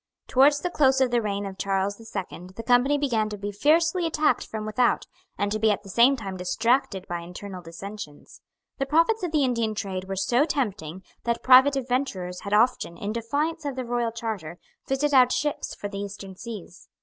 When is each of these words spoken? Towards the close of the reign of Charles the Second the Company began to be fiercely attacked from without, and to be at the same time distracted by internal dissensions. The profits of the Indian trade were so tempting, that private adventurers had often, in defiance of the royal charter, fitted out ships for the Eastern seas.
Towards 0.27 0.61
the 0.61 0.71
close 0.71 0.99
of 0.99 1.11
the 1.11 1.21
reign 1.21 1.45
of 1.45 1.59
Charles 1.59 1.97
the 1.97 2.05
Second 2.05 2.55
the 2.55 2.63
Company 2.63 2.97
began 2.97 3.29
to 3.29 3.37
be 3.37 3.51
fiercely 3.51 4.07
attacked 4.07 4.47
from 4.47 4.65
without, 4.65 5.05
and 5.37 5.51
to 5.51 5.59
be 5.59 5.69
at 5.69 5.83
the 5.83 5.91
same 5.91 6.15
time 6.15 6.37
distracted 6.37 7.07
by 7.07 7.19
internal 7.19 7.61
dissensions. 7.61 8.41
The 8.79 8.87
profits 8.87 9.21
of 9.21 9.31
the 9.31 9.43
Indian 9.43 9.75
trade 9.75 10.05
were 10.07 10.15
so 10.15 10.43
tempting, 10.45 11.03
that 11.25 11.43
private 11.43 11.75
adventurers 11.75 12.39
had 12.39 12.51
often, 12.51 12.97
in 12.97 13.13
defiance 13.13 13.63
of 13.63 13.75
the 13.75 13.85
royal 13.85 14.11
charter, 14.11 14.57
fitted 14.87 15.13
out 15.13 15.31
ships 15.31 15.75
for 15.75 15.87
the 15.87 15.99
Eastern 15.99 16.35
seas. 16.35 16.89